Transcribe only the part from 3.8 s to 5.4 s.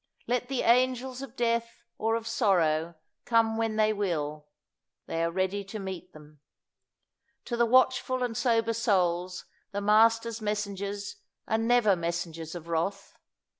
will, they are